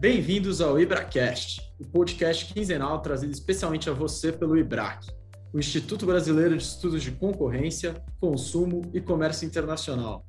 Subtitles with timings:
[0.00, 5.08] Bem-vindos ao IbraCast, o podcast quinzenal trazido especialmente a você pelo IBRAC,
[5.52, 10.24] o Instituto Brasileiro de Estudos de Concorrência, Consumo e Comércio Internacional.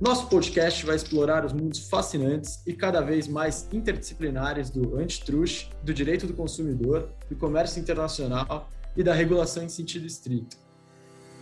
[0.00, 5.92] Nosso podcast vai explorar os mundos fascinantes e cada vez mais interdisciplinares do antitrust, do
[5.92, 10.56] direito do consumidor, do comércio internacional e da regulação em sentido estrito.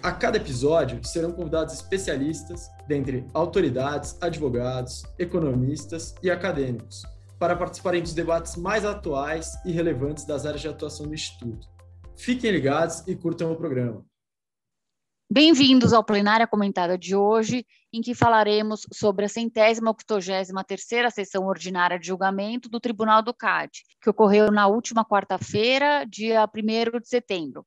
[0.02, 7.04] A cada episódio serão convidados especialistas, dentre autoridades, advogados, economistas e acadêmicos,
[7.44, 11.68] para participarem dos debates mais atuais e relevantes das áreas de atuação do Instituto.
[12.16, 14.02] Fiquem ligados e curtam o programa.
[15.30, 21.44] Bem-vindos ao Plenária Comentada de hoje, em que falaremos sobre a centésima octogésima terceira sessão
[21.44, 27.08] ordinária de julgamento do Tribunal do CAD, que ocorreu na última quarta-feira, dia 1 de
[27.08, 27.66] setembro.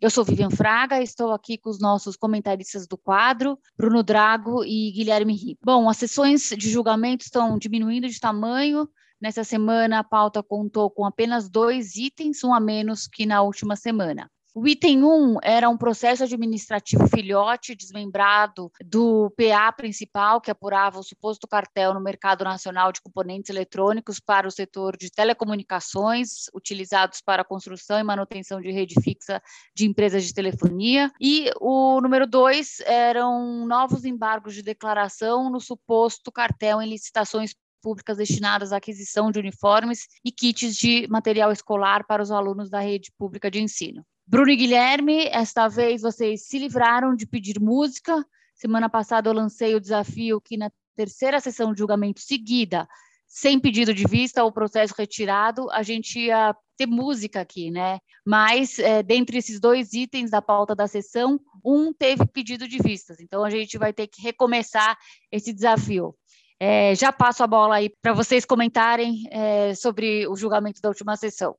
[0.00, 4.92] Eu sou Vivian Fraga, estou aqui com os nossos comentaristas do quadro, Bruno Drago e
[4.92, 5.58] Guilherme Ribeiro.
[5.64, 8.88] Bom, as sessões de julgamento estão diminuindo de tamanho,
[9.20, 13.74] Nessa semana, a pauta contou com apenas dois itens, um a menos que na última
[13.74, 14.30] semana.
[14.58, 21.02] O item 1 era um processo administrativo filhote desmembrado do PA principal, que apurava o
[21.02, 27.42] suposto cartel no mercado nacional de componentes eletrônicos para o setor de telecomunicações, utilizados para
[27.42, 29.42] a construção e manutenção de rede fixa
[29.74, 31.12] de empresas de telefonia.
[31.20, 38.16] E o número 2 eram novos embargos de declaração no suposto cartel em licitações públicas
[38.16, 43.12] destinadas à aquisição de uniformes e kits de material escolar para os alunos da rede
[43.18, 44.04] pública de ensino.
[44.26, 48.24] Bruno e Guilherme, esta vez vocês se livraram de pedir música.
[48.54, 52.88] Semana passada eu lancei o desafio que na terceira sessão de julgamento seguida,
[53.26, 57.98] sem pedido de vista ou processo retirado, a gente ia ter música aqui, né?
[58.24, 63.20] Mas, é, dentre esses dois itens da pauta da sessão, um teve pedido de vistas.
[63.20, 64.96] Então, a gente vai ter que recomeçar
[65.30, 66.14] esse desafio.
[66.58, 71.14] É, já passo a bola aí para vocês comentarem é, sobre o julgamento da última
[71.16, 71.54] sessão.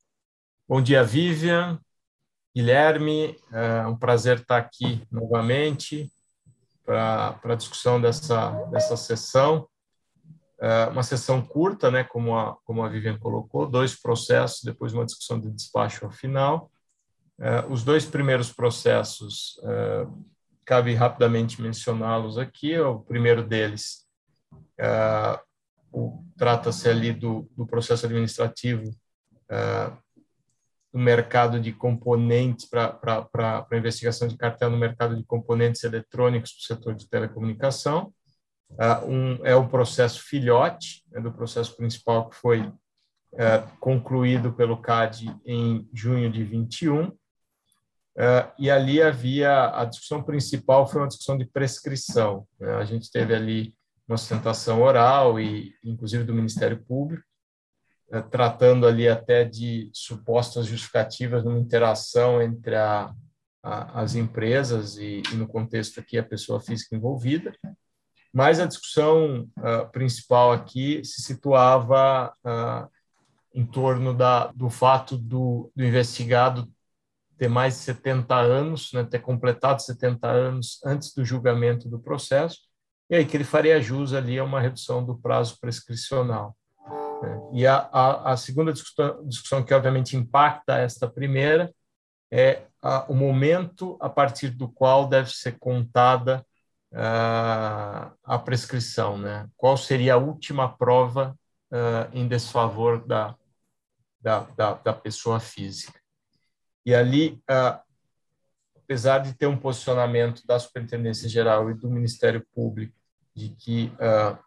[0.67, 1.79] Bom dia, Vivian,
[2.55, 6.11] Guilherme, é um prazer estar aqui novamente
[6.83, 9.67] para a discussão dessa, dessa sessão.
[10.59, 15.05] É uma sessão curta, né, como a, como a Vivian colocou, dois processos, depois uma
[15.05, 16.71] discussão de despacho ao final.
[17.39, 20.07] É, os dois primeiros processos, é,
[20.65, 22.77] cabe rapidamente mencioná-los aqui.
[22.79, 24.06] O primeiro deles
[24.79, 25.47] Uh,
[26.37, 28.89] Trata-se ali do, do, processo administrativo
[29.49, 29.97] uh,
[30.93, 36.77] do mercado de componentes para investigação de cartel no mercado de componentes eletrônicos para o
[36.77, 38.13] setor de telecomunicação.
[38.71, 42.71] Uh, um, é o processo filhote é do processo principal que foi
[43.79, 47.11] concluído pelo CAD em junho de 21.
[48.17, 52.47] Uh, e ali havia a discussão principal foi uma discussão de prescrição.
[52.59, 52.73] Né?
[52.73, 53.76] A gente teve ali
[54.07, 57.23] uma sustentação oral e, inclusive, do Ministério Público,
[58.11, 63.13] eh, tratando ali até de supostas justificativas numa interação entre a,
[63.61, 67.53] a, as empresas e, e, no contexto aqui, a pessoa física envolvida.
[68.33, 72.89] Mas a discussão uh, principal aqui se situava uh,
[73.53, 76.69] em torno da, do fato do, do investigado
[77.37, 82.66] ter mais de 70 anos, né, ter completado 70 anos antes do julgamento do processo,
[83.09, 86.55] e aí que ele faria jus ali a uma redução do prazo prescricional.
[87.21, 87.41] Né?
[87.53, 91.73] E a, a, a, segunda discussão, discussão, que obviamente impacta esta primeira
[92.31, 96.45] é a, o momento a partir do qual deve ser contada
[96.91, 99.49] uh, a prescrição, né?
[99.55, 101.37] Qual seria a última prova
[101.71, 103.35] uh, em desfavor da,
[104.19, 105.99] da, da, da, pessoa física?
[106.85, 107.79] E ali, uh,
[108.87, 112.95] apesar de ter um posicionamento da Superintendência Geral e do Ministério Público
[113.35, 114.39] de que uh,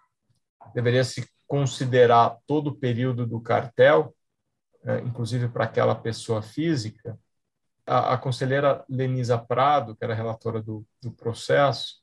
[0.75, 4.17] deveria se considerar todo o período do cartel,
[4.83, 7.19] uh, inclusive para aquela pessoa física,
[7.87, 11.97] a, a, conselheira Lenisa Prado, que era relatora do, do processo,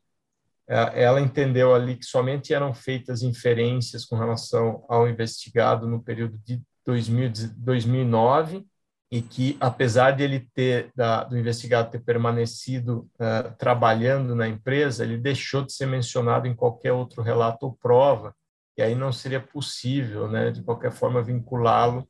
[0.70, 6.38] uh, ela entendeu ali que somente eram feitas inferências com relação ao investigado no período
[6.46, 8.64] de 2000, 2009
[9.10, 15.04] e que, apesar de ele ter, da, do investigado ter permanecido uh, trabalhando na empresa,
[15.04, 18.36] ele deixou de ser mencionado em qualquer outro relato ou prova,
[18.78, 22.08] e aí não seria possível, né, de qualquer forma, vinculá-lo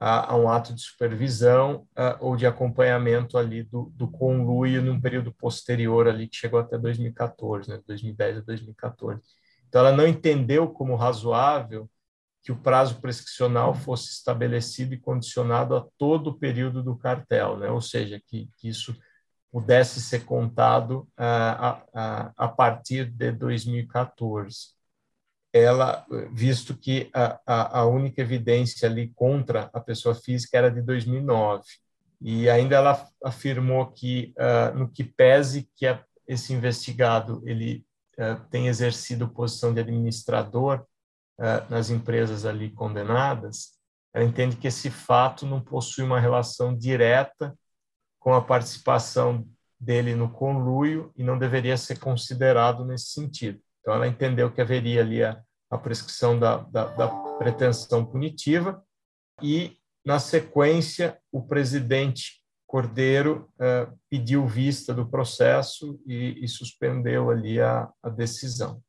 [0.00, 5.00] a, a, um ato de supervisão uh, ou de acompanhamento ali do, do conluio num
[5.00, 9.20] período posterior ali, que chegou até 2014, né, 2010 a 2014.
[9.68, 11.88] Então, ela não entendeu como razoável
[12.42, 17.70] que o prazo prescricional fosse estabelecido e condicionado a todo o período do cartel, né?
[17.70, 18.96] ou seja, que, que isso
[19.50, 24.74] pudesse ser contado uh, a, a, a, partir de 2014.
[25.52, 31.64] ela, visto que a, a, única evidência ali contra a pessoa física era de 2009.
[32.20, 37.84] E ainda ela afirmou que, uh, no que pese que a, esse investigado ele
[38.18, 40.84] uh, tem exercido posição de administrador
[41.68, 43.78] nas empresas ali condenadas,
[44.12, 47.56] ela entende que esse fato não possui uma relação direta
[48.18, 49.46] com a participação
[49.78, 53.60] dele no conluio e não deveria ser considerado nesse sentido.
[53.80, 55.40] Então, ela entendeu que haveria ali a,
[55.70, 57.08] a prescrição da, da, da,
[57.38, 58.82] pretensão punitiva
[59.40, 67.60] e, na sequência, o presidente Cordeiro eh, pediu vista do processo e, e suspendeu ali
[67.60, 68.82] a, a, decisão.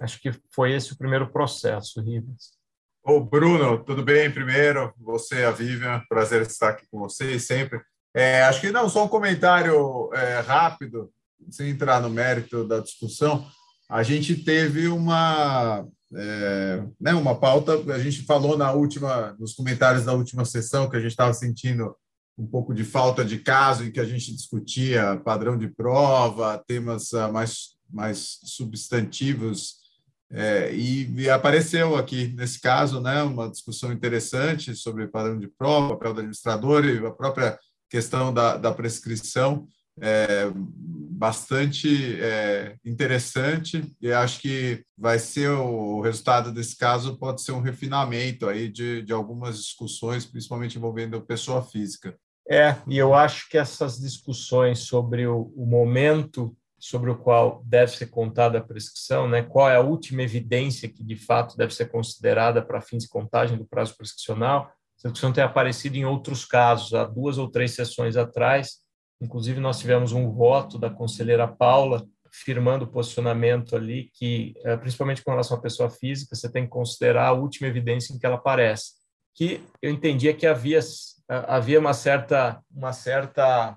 [0.00, 2.56] Acho que foi esse o primeiro processo, Ribas.
[3.02, 4.30] Ô, Bruno, tudo bem?
[4.30, 7.80] Primeiro, você, a Vivian, prazer estar aqui com vocês sempre.
[8.14, 11.12] É, acho que não, só um comentário é, rápido,
[11.50, 13.46] sem entrar no mérito da discussão.
[13.88, 20.04] A gente teve uma, é, né, uma pauta, a gente falou na última, nos comentários
[20.04, 21.94] da última sessão que a gente estava sentindo
[22.38, 27.14] um pouco de falta de caso em que a gente discutia padrão de prova, temas
[27.14, 29.85] ah, mais, mais substantivos,
[30.30, 35.94] é, e, e, apareceu aqui, nesse caso, né, uma discussão interessante sobre padrão de prova,
[35.94, 37.58] papel do administrador e a própria
[37.88, 39.68] questão da, da prescrição
[40.00, 47.40] é bastante é, interessante e acho que vai ser o, o, resultado desse caso pode
[47.40, 52.14] ser um refinamento aí de, de algumas discussões, principalmente envolvendo pessoa física.
[52.48, 57.96] É, e eu acho que essas discussões sobre o, o momento sobre o qual deve
[57.96, 59.42] ser contada a prescrição, né?
[59.42, 63.56] qual é a última evidência que de fato deve ser considerada para fins de contagem
[63.56, 68.16] do prazo prescricional, essa discussão tem aparecido em outros casos, há duas ou três sessões
[68.16, 68.78] atrás.
[69.20, 75.22] Inclusive, nós tivemos um voto da conselheira Paula firmando o posicionamento ali que, eh, principalmente
[75.22, 78.36] com relação à pessoa física, você tem que considerar a última evidência em que ela
[78.36, 78.92] aparece.
[79.34, 80.80] Que eu entendia que havia
[81.28, 83.76] havia uma certa uma certa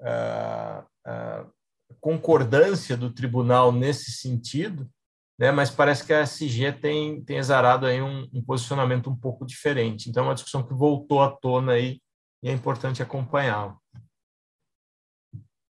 [0.00, 1.52] uh, uh,
[2.00, 4.90] concordância do tribunal nesse sentido,
[5.38, 5.50] né?
[5.50, 10.08] mas parece que a SG tem, tem exarado aí um, um posicionamento um pouco diferente.
[10.08, 12.00] Então, é uma discussão que voltou à tona aí
[12.42, 13.76] e é importante acompanhá-la.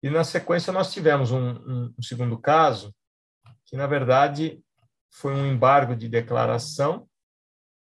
[0.02, 2.94] E, na sequência, nós tivemos um, um, um segundo caso,
[3.64, 4.62] que, na verdade,
[5.10, 7.08] foi um embargo de declaração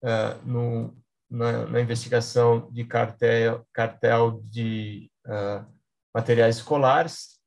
[0.04, 0.98] uh, no,
[1.30, 5.66] na, na, investigação de cartel, cartel de uh,
[6.14, 7.39] materiais escolares,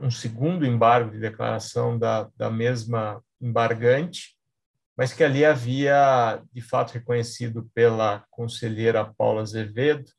[0.00, 4.36] um segundo embargo de declaração da, da mesma embargante,
[4.96, 10.10] mas que ali havia, de fato, reconhecido pela conselheira Paula Azevedo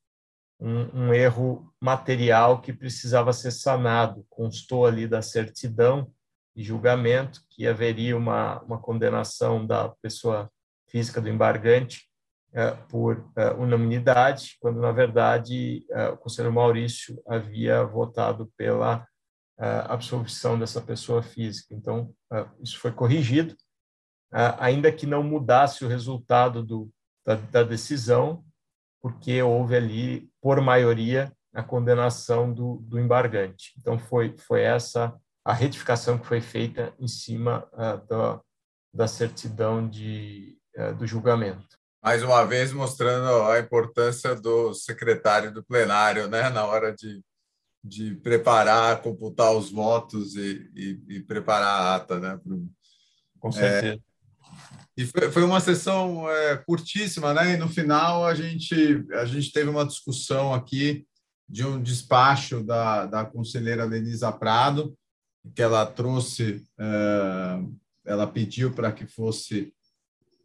[0.61, 4.23] um, um erro material que precisava ser sanado.
[4.29, 6.11] Constou ali da certidão
[6.55, 10.49] de julgamento que haveria uma, uma condenação da pessoa
[10.88, 12.07] física do embargante
[12.53, 19.07] uh, por uh, unanimidade, quando, na verdade, uh, o conselheiro Maurício havia votado pela
[19.88, 21.74] absolvição dessa pessoa física.
[21.74, 22.13] Então,
[22.62, 23.56] isso foi corrigido,
[24.58, 26.90] ainda que não mudasse o resultado do,
[27.25, 28.44] da, da decisão,
[29.02, 33.74] porque houve ali, por maioria, a condenação do, do embargante.
[33.78, 35.13] Então, foi, foi essa
[35.44, 38.42] a retificação que foi feita em cima uh, da,
[38.94, 41.77] da certidão de, uh, do julgamento.
[42.03, 47.22] Mais uma vez mostrando a importância do secretário do plenário, né, na hora de
[47.83, 52.39] de preparar, computar os votos e, e, e preparar a ata, né?
[53.39, 53.95] Com certeza.
[53.95, 54.00] É,
[54.95, 57.53] e foi, uma sessão é, curtíssima, né?
[57.53, 61.07] E no final a gente a gente teve uma discussão aqui
[61.50, 64.95] de um despacho da, da conselheira Denisa Prado,
[65.55, 67.59] que ela trouxe, é,
[68.05, 69.73] ela pediu para que fosse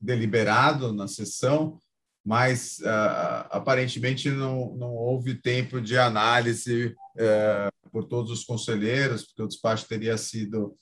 [0.00, 1.78] deliberado na sessão,
[2.24, 9.42] mas uh, aparentemente não, não houve tempo de análise uh, por todos os conselheiros, porque
[9.42, 10.76] o despacho teria sido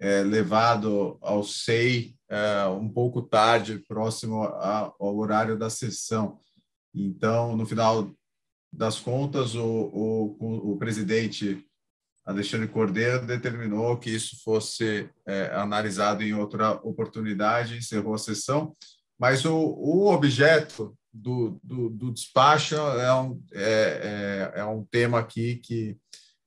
[0.00, 2.14] uh, levado ao SEI
[2.80, 6.40] um pouco tarde, próximo a, ao horário da sessão.
[6.92, 8.10] Então, no final
[8.72, 11.64] das contas, o, o, o presidente
[12.24, 15.08] Alexandre Cordeiro determinou que isso fosse
[15.52, 18.74] analisado em outra oportunidade, encerrou a sessão
[19.18, 25.18] mas o, o objeto do, do, do despacho é um, é, é, é, um tema
[25.18, 25.96] aqui que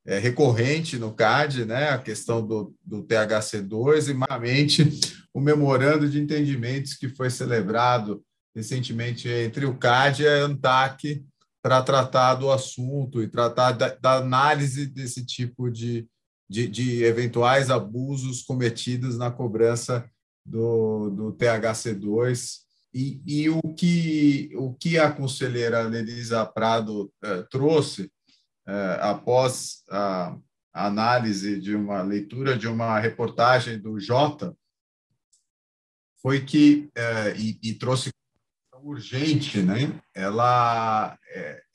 [0.05, 1.89] é recorrente no CAD, né?
[1.89, 4.99] a questão do, do THC2 e, mainamente,
[5.33, 8.23] o memorando de entendimentos que foi celebrado
[8.55, 11.23] recentemente entre o CAD e a ANTAC
[11.61, 16.07] para tratar do assunto e tratar da, da análise desse tipo de,
[16.49, 20.09] de, de eventuais abusos cometidos na cobrança
[20.45, 28.11] do, do THC2 e, e, o, que, o que a conselheira Lenisa Prado eh, trouxe
[28.67, 30.35] eh, após a,
[30.73, 34.55] análise de uma leitura de uma reportagem do Jota
[36.21, 38.09] foi que, eh, e, e, trouxe
[38.81, 39.99] urgente, né?
[40.15, 41.17] ela,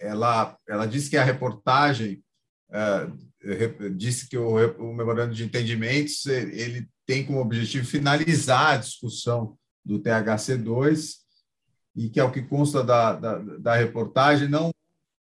[0.01, 2.25] ela, ela disse que a reportagem
[3.95, 10.01] disse que o, o memorando de entendimentos ele tem como objetivo finalizar a discussão do
[10.01, 11.17] THC2
[11.95, 14.73] e que, é o que consta da, da, da reportagem, não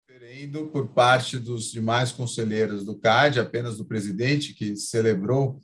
[0.07, 5.61] referendo por parte dos demais conselheiros do CAD, apenas do presidente, que celebrou,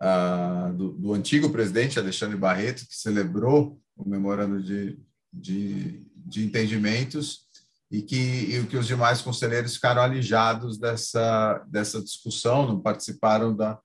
[0.00, 4.98] ah, do, do, antigo presidente, Alexandre Barreto, que celebrou o memorando de,
[5.32, 7.46] de, de entendimentos,
[7.92, 13.78] e que, e que os demais conselheiros ficaram alijados dessa, dessa discussão, não participaram da,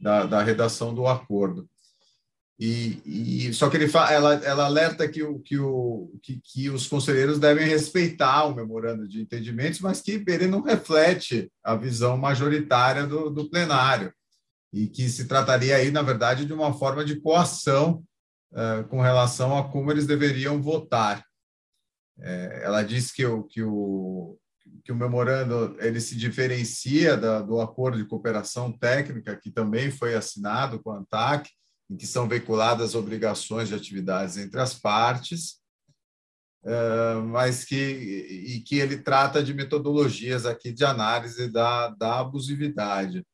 [0.00, 1.68] da, da redação do acordo.
[2.60, 6.68] E, e, só que ele fala, ela, ela alerta que, o, que, o, que, que
[6.68, 12.16] os conselheiros devem respeitar o memorando de entendimentos, mas que ele não reflete a visão
[12.16, 14.12] majoritária do, do plenário
[14.72, 18.02] e que se trataria aí, na verdade, de uma forma de coação
[18.52, 21.24] uh, com relação a como eles deveriam votar.
[22.20, 24.36] É, ela diz que o, que o,
[24.84, 30.14] que o memorando ele se diferencia da, do acordo de cooperação técnica que também foi
[30.14, 31.48] assinado com a ANTAC,
[31.90, 35.58] em que são veiculadas obrigações de atividades entre as partes,
[36.64, 43.24] uh, mas que e que ele trata de metodologias aqui de análise da, da abusividade.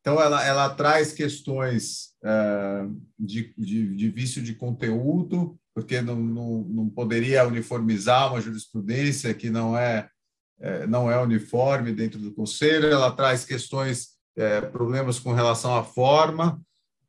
[0.00, 6.60] Então, ela, ela traz questões uh, de, de, de vício de conteúdo, porque não, não,
[6.62, 10.06] não poderia uniformizar uma jurisprudência que não é,
[10.60, 12.86] é não é uniforme dentro do conselho.
[12.86, 16.60] Ela traz questões, é, problemas com relação à forma,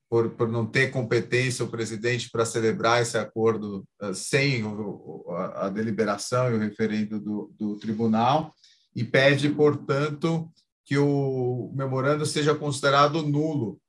[0.09, 5.65] por, por não ter competência o presidente para celebrar esse acordo uh, sem o, a,
[5.65, 8.53] a, deliberação e o referendo do, do tribunal,
[8.95, 10.49] e pede, portanto,
[10.85, 13.79] que o memorando seja considerado nulo.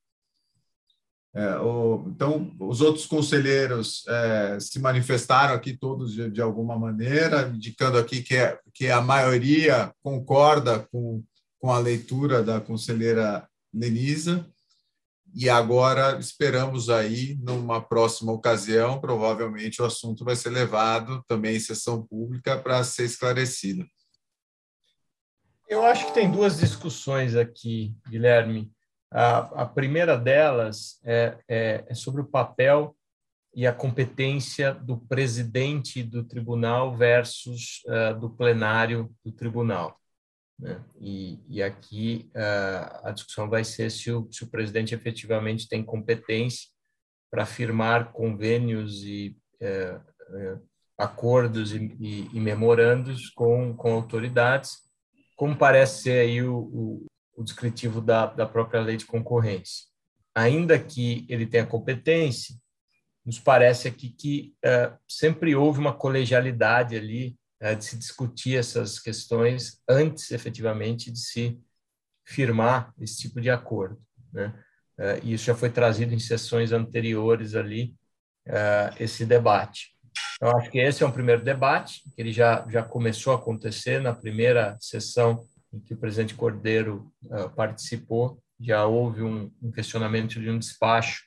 [1.35, 7.47] É, o, então, os outros conselheiros é, se manifestaram aqui todos de, de, alguma maneira,
[7.53, 11.23] indicando aqui que, é, que a maioria concorda com,
[11.59, 14.49] com a leitura da conselheira Lenisa,
[15.39, 21.59] e agora esperamos aí, numa próxima ocasião, provavelmente o assunto vai ser levado também em
[21.59, 23.85] sessão pública para ser esclarecido.
[25.69, 28.71] Eu acho que tem duas discussões aqui, Guilherme.
[29.11, 32.95] A, a primeira delas é, é, é sobre o papel
[33.53, 39.99] e a competência do presidente do tribunal versus uh, do plenário do tribunal.
[40.59, 40.83] Né?
[40.99, 45.83] E, e, aqui uh, a discussão vai ser se o, se o presidente efetivamente tem
[45.83, 46.69] competência
[47.29, 54.77] para firmar convênios e uh, uh, acordos e, e, e, memorandos com, com autoridades,
[55.35, 59.85] como parece ser aí o, o, o descritivo da, da própria lei de concorrência.
[60.33, 62.55] Ainda que ele tenha competência,
[63.23, 64.55] nos parece aqui que
[65.07, 71.59] sempre houve uma colegialidade ali é, de se discutir essas questões antes, efetivamente, de se
[72.25, 73.99] firmar esse tipo de acordo.
[74.31, 74.53] Né?
[74.97, 77.95] É, e isso já foi trazido em sessões anteriores ali,
[78.45, 79.95] é, esse debate.
[80.35, 84.01] Então, acho que esse é um primeiro debate, que ele já, já começou a acontecer
[84.01, 90.39] na primeira sessão em que o presidente Cordeiro uh, participou, já houve um, um, questionamento
[90.39, 91.23] de um despacho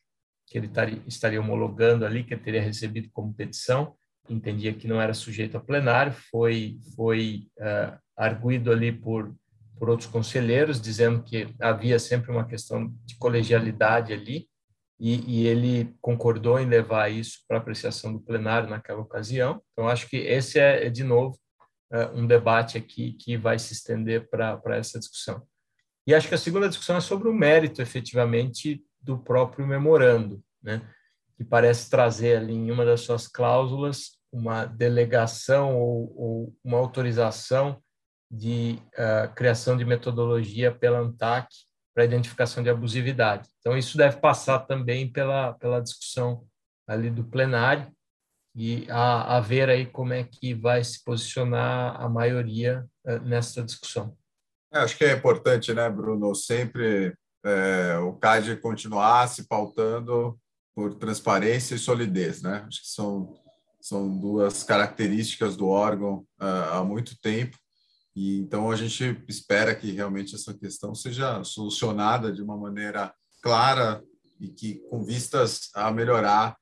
[0.46, 0.70] que ele
[1.06, 3.96] estaria homologando ali, que ele teria recebido como petição,
[4.28, 9.34] entendia que não era sujeito a plenário, foi, foi uh, arguído ali por,
[9.78, 14.48] por outros conselheiros, dizendo que havia sempre uma questão de colegialidade ali,
[14.98, 19.62] e, e ele concordou em levar isso para apreciação do plenário naquela ocasião.
[19.72, 21.38] Então, acho que esse é, é de novo,
[21.90, 25.42] uh, um debate aqui que vai se estender para essa discussão.
[26.06, 30.82] E acho que a segunda discussão é sobre o mérito, efetivamente, do próprio memorando, né?
[31.40, 37.82] Que parece trazer ali em uma das suas cláusulas uma delegação ou, ou uma autorização
[38.30, 41.48] de uh, criação de metodologia pela ANTAC
[41.94, 43.48] para identificação de abusividade.
[43.58, 46.44] Então, isso deve passar também pela, pela discussão
[46.86, 47.90] ali do plenário
[48.54, 53.62] e a, a ver aí como é que vai se posicionar a maioria uh, nessa
[53.62, 54.14] discussão.
[54.70, 60.38] É, acho que é importante, né, Bruno, sempre é, o CAD continuar se pautando
[60.80, 62.64] por transparência e solidez, né?
[62.66, 63.34] Acho que são
[63.78, 67.58] são duas características do órgão uh, há muito tempo.
[68.16, 74.02] E então a gente espera que realmente essa questão seja solucionada de uma maneira clara
[74.38, 76.56] e que com vistas a melhorar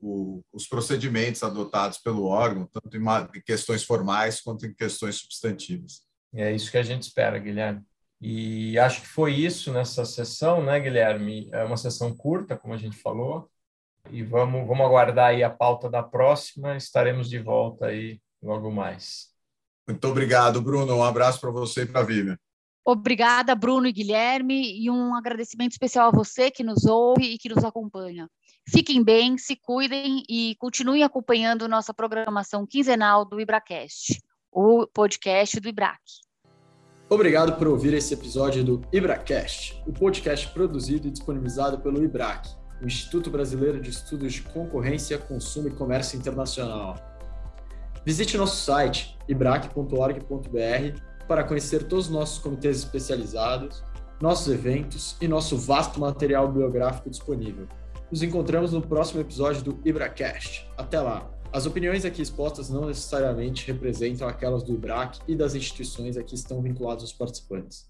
[0.00, 6.02] o, os procedimentos adotados pelo órgão, tanto em questões formais quanto em questões substantivas.
[6.32, 7.82] É isso que a gente espera, Guilherme.
[8.20, 11.48] E acho que foi isso nessa sessão, né, Guilherme?
[11.52, 13.50] É uma sessão curta, como a gente falou,
[14.10, 19.28] e vamos, vamos aguardar aí a pauta da próxima, estaremos de volta aí logo mais.
[19.86, 20.94] Muito obrigado, Bruno.
[20.94, 22.38] Um abraço para você e para a Vivian.
[22.86, 27.48] Obrigada, Bruno e Guilherme, e um agradecimento especial a você que nos ouve e que
[27.48, 28.28] nos acompanha.
[28.68, 35.68] Fiquem bem, se cuidem e continuem acompanhando nossa programação quinzenal do IbraCast, o podcast do
[35.68, 36.00] IBRAC.
[37.08, 42.48] Obrigado por ouvir esse episódio do IbraCast, o podcast produzido e disponibilizado pelo IBRAC,
[42.82, 46.96] o Instituto Brasileiro de Estudos de Concorrência, Consumo e Comércio Internacional.
[48.04, 53.82] Visite nosso site ibrac.org.br para conhecer todos os nossos comitês especializados,
[54.20, 57.66] nossos eventos e nosso vasto material biográfico disponível.
[58.10, 60.70] Nos encontramos no próximo episódio do IbraCast.
[60.76, 61.30] Até lá!
[61.52, 66.34] As opiniões aqui expostas não necessariamente representam aquelas do IBRAC e das instituições a que
[66.34, 67.88] estão vinculados os participantes.